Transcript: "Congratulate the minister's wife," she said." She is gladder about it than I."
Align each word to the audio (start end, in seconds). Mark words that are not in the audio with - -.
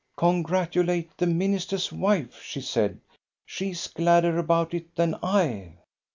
"Congratulate 0.17 1.15
the 1.15 1.27
minister's 1.27 1.93
wife," 1.93 2.41
she 2.41 2.59
said." 2.59 2.99
She 3.45 3.69
is 3.69 3.85
gladder 3.85 4.39
about 4.39 4.73
it 4.73 4.95
than 4.95 5.13
I." 5.21 5.75